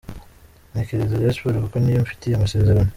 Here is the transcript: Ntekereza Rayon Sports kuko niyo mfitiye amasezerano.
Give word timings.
Ntekereza 0.71 1.19
Rayon 1.19 1.33
Sports 1.35 1.61
kuko 1.63 1.75
niyo 1.77 1.99
mfitiye 2.05 2.33
amasezerano. 2.35 2.89